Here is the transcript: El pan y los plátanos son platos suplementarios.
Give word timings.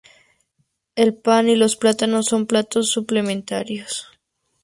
El 0.95 1.13
pan 1.13 1.47
y 1.47 1.55
los 1.55 1.75
plátanos 1.75 2.25
son 2.25 2.47
platos 2.47 2.89
suplementarios. 2.89 4.07